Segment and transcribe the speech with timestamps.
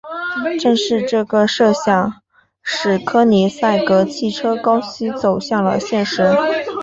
[0.59, 2.21] 正是这个设想
[2.63, 6.23] 使柯尼塞格汽车公司走向了现实。